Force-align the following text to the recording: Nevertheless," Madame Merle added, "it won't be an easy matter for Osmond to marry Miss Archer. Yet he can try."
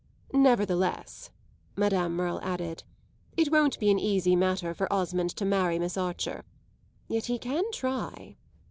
Nevertheless," 0.33 1.29
Madame 1.75 2.15
Merle 2.15 2.39
added, 2.41 2.81
"it 3.37 3.51
won't 3.51 3.77
be 3.79 3.91
an 3.91 3.99
easy 3.99 4.35
matter 4.35 4.73
for 4.73 4.91
Osmond 4.91 5.29
to 5.35 5.45
marry 5.45 5.77
Miss 5.77 5.95
Archer. 5.95 6.43
Yet 7.07 7.27
he 7.27 7.37
can 7.37 7.65
try." 7.71 8.35